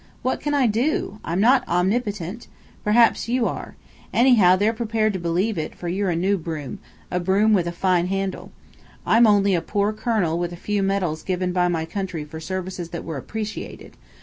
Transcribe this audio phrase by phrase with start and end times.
[0.23, 1.19] What can I do?
[1.23, 2.47] I'm not omnipotent.
[2.83, 3.75] Perhaps you are.
[4.11, 6.79] Anyhow, they're prepared to believe it, for you're a new broom
[7.11, 8.51] a broom with a fine handle.
[9.05, 12.89] I'm only a poor colonel with a few medals given by my country for services
[12.89, 13.95] that were appreciated.